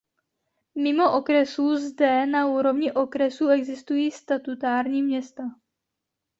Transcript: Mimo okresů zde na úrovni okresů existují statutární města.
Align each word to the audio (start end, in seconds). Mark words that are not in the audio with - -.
Mimo 0.75 1.11
okresů 1.17 1.75
zde 1.75 2.25
na 2.25 2.47
úrovni 2.47 2.91
okresů 2.93 3.47
existují 3.47 4.11
statutární 4.11 5.03
města. 5.03 5.43